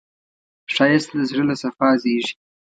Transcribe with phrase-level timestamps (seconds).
[0.73, 2.33] ښایست د زړه له صفا زېږېږي